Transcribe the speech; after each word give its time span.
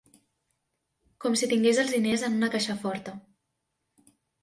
Com 1.27 1.37
si 1.43 1.51
tingués 1.53 1.83
els 1.83 1.95
diners 1.99 2.25
en 2.31 2.41
una 2.41 2.53
caixa 2.59 2.79
forta. 2.83 3.19